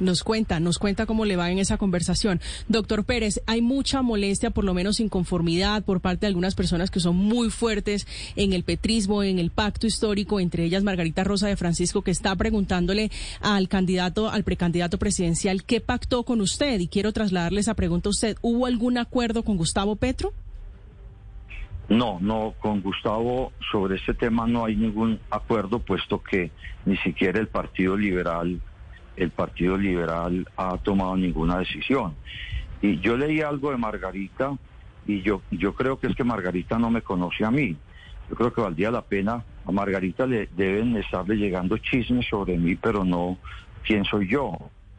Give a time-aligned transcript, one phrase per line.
[0.00, 2.40] Nos cuenta, nos cuenta cómo le va en esa conversación.
[2.68, 7.00] Doctor Pérez, hay mucha molestia, por lo menos inconformidad por parte de algunas personas que
[7.00, 8.06] son muy fuertes
[8.36, 12.36] en el petrismo, en el pacto histórico, entre ellas Margarita Rosa de Francisco, que está
[12.36, 16.80] preguntándole al candidato, al precandidato presidencial, ¿qué pactó con usted?
[16.80, 18.36] Y quiero trasladarle esa pregunta a usted.
[18.40, 20.32] ¿Hubo algún acuerdo con Gustavo Petro?
[21.88, 26.50] No, no, con Gustavo sobre este tema no hay ningún acuerdo, puesto que
[26.84, 28.60] ni siquiera el Partido Liberal
[29.18, 32.14] el Partido Liberal ha tomado ninguna decisión.
[32.80, 34.56] Y yo leí algo de Margarita
[35.06, 37.76] y yo, yo creo que es que Margarita no me conoce a mí.
[38.30, 42.76] Yo creo que valdría la pena, a Margarita le deben estarle llegando chismes sobre mí,
[42.76, 43.38] pero no
[43.84, 44.56] quién soy yo.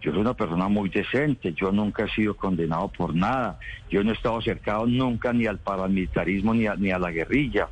[0.00, 4.10] Yo soy una persona muy decente, yo nunca he sido condenado por nada, yo no
[4.10, 7.68] he estado acercado nunca ni al paramilitarismo ni a, ni a la guerrilla.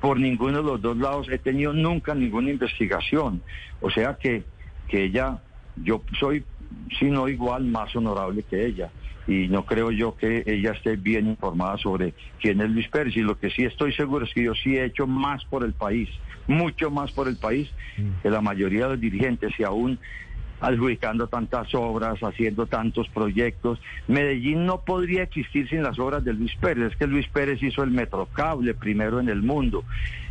[0.00, 3.42] Por ninguno de los dos lados he tenido nunca ninguna investigación.
[3.82, 4.44] O sea que,
[4.88, 5.42] que ella
[5.84, 6.44] yo soy,
[6.98, 8.90] si no igual, más honorable que ella.
[9.26, 13.14] Y no creo yo que ella esté bien informada sobre quién es Luis Pérez.
[13.16, 15.74] Y lo que sí estoy seguro es que yo sí he hecho más por el
[15.74, 16.08] país,
[16.46, 18.22] mucho más por el país mm.
[18.22, 19.52] que la mayoría de los dirigentes.
[19.58, 19.98] Y aún
[20.60, 23.80] adjudicando tantas obras, haciendo tantos proyectos.
[24.06, 26.92] Medellín no podría existir sin las obras de Luis Pérez.
[26.92, 29.84] Es que Luis Pérez hizo el metrocable primero en el mundo.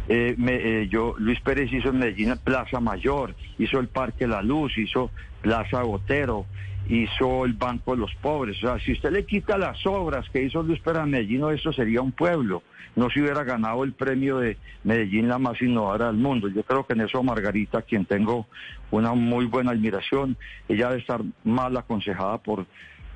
[0.09, 4.77] Eh, eh, yo, Luis Pérez hizo en Medellín Plaza Mayor, hizo el Parque La Luz,
[4.77, 5.11] hizo
[5.41, 6.45] Plaza Botero,
[6.89, 8.57] hizo el Banco de los Pobres.
[8.63, 12.01] O sea, si usted le quita las obras que hizo Luis Pérez Medellín, eso sería
[12.01, 12.63] un pueblo.
[12.95, 16.47] No se hubiera ganado el premio de Medellín la más innovadora del mundo.
[16.47, 18.47] Yo creo que en eso Margarita, quien tengo
[18.89, 22.65] una muy buena admiración, ella debe estar mal aconsejada por,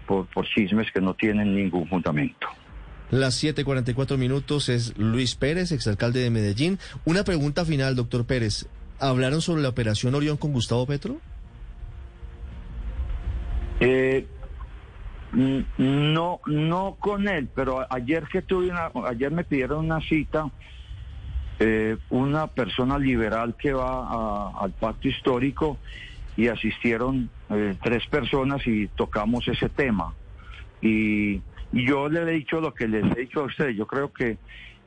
[0.06, 2.48] por, por chismes que no tienen ningún fundamento.
[3.10, 6.80] Las 7:44 minutos es Luis Pérez, exalcalde de Medellín.
[7.04, 8.68] Una pregunta final, doctor Pérez.
[9.00, 11.20] ¿Hablaron sobre la operación Orión con Gustavo Petro?
[13.82, 14.28] Eh,
[15.34, 20.52] no, no con él, pero ayer que tuve una, ayer me pidieron una cita,
[21.60, 25.80] eh, una persona liberal que va al pacto histórico
[26.38, 30.14] y asistieron eh, tres personas y tocamos ese tema.
[30.80, 31.42] Y,
[31.72, 34.38] y, yo le he dicho lo que les he dicho a ustedes, yo creo que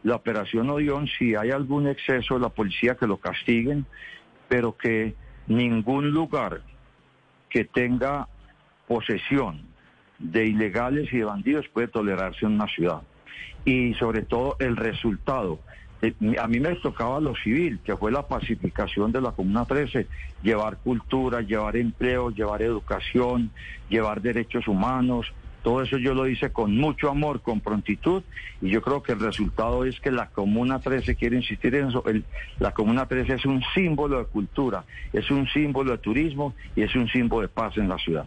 [0.04, 3.86] la operación Odión, si hay algún exceso la policía que lo castiguen,
[4.48, 5.14] pero que
[5.48, 6.62] ningún lugar
[7.48, 8.28] que tenga
[8.86, 9.62] posesión
[10.18, 13.02] de ilegales y de bandidos puede tolerarse en una ciudad.
[13.64, 15.60] Y sobre todo el resultado.
[16.02, 20.06] Eh, a mí me tocaba lo civil, que fue la pacificación de la Comuna 13,
[20.42, 23.50] llevar cultura, llevar empleo, llevar educación,
[23.88, 25.32] llevar derechos humanos.
[25.62, 28.22] Todo eso yo lo hice con mucho amor, con prontitud,
[28.60, 32.04] y yo creo que el resultado es que la Comuna 13, quiere insistir en eso,
[32.58, 36.94] la Comuna 13 es un símbolo de cultura, es un símbolo de turismo y es
[36.94, 38.26] un símbolo de paz en la ciudad.